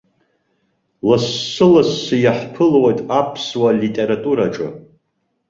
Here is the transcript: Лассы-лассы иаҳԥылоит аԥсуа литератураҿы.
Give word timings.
Лассы-лассы 1.07 2.15
иаҳԥылоит 2.23 2.99
аԥсуа 3.19 3.69
литератураҿы. 3.81 4.67